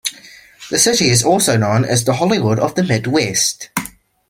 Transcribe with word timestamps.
The 0.71 0.79
city 0.79 1.09
is 1.09 1.23
also 1.23 1.57
known 1.57 1.85
as 1.85 2.03
the 2.05 2.15
Hollywood 2.15 2.57
of 2.57 2.73
the 2.73 2.81
Midwest. 2.83 3.69